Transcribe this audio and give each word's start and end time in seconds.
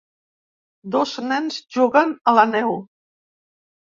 Dos 0.95 1.11
nens 1.31 1.59
juguen 1.77 2.15
a 2.31 2.35
la 2.39 2.45
neu. 2.53 2.73